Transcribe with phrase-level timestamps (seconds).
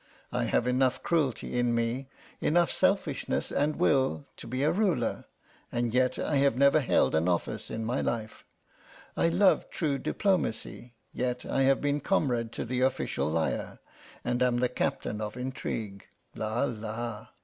[0.31, 2.07] I have enough cruelty in me,
[2.39, 5.25] enough selfishness and will, to be a ruler,
[5.71, 8.43] and yet I have never held an office in my life.
[9.15, 13.77] I love true diplomacy, yet I have been comrade to the official liar,
[14.25, 16.63] and am the captain of intrigue la!
[16.63, 17.27] la!"